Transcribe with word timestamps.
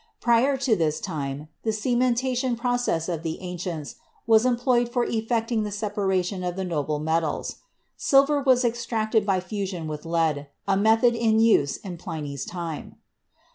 Prior 0.19 0.57
to 0.57 0.75
this 0.75 0.99
time, 0.99 1.47
the 1.61 1.69
cementation 1.69 2.57
process 2.57 3.07
of 3.07 3.21
the 3.21 3.39
ancients 3.39 3.97
was 4.25 4.47
employed 4.47 4.89
for 4.89 5.03
effecting 5.05 5.61
the 5.61 5.69
separation 5.71 6.43
of 6.43 6.55
the 6.55 6.63
noble 6.63 6.97
metals. 6.97 7.57
Silver 7.97 8.41
was 8.41 8.65
extracted 8.65 9.27
by 9.27 9.39
fusion 9.39 9.85
with 9.87 10.03
lead, 10.03 10.47
a 10.67 10.75
method 10.75 11.13
in 11.13 11.39
use 11.39 11.77
in 11.77 11.97
Pliny's 11.97 12.45
time. 12.45 12.95